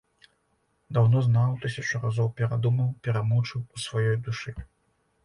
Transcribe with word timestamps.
Даўно 0.97 1.17
знаў, 1.27 1.51
тысячу 1.65 2.01
разоў 2.05 2.29
перадумаў, 2.39 2.87
перамучыў 3.09 3.61
у 3.75 3.83
сваёй 3.85 4.17
душы. 4.31 4.57